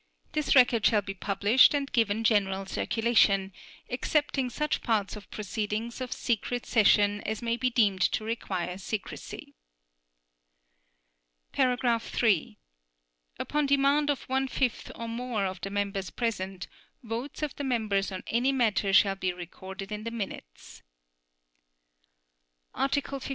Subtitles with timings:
[0.31, 3.53] This record shall be published and given general circulation,
[3.87, 9.53] excepting such parts of proceedings of secret session as may be deemed to require secrecy.
[11.53, 12.57] (3)
[13.37, 16.67] Upon demand of one fifth or more of the members present,
[17.03, 20.81] votes of the members on any matter shall be recorded in the minutes.
[22.73, 23.29] Article 58.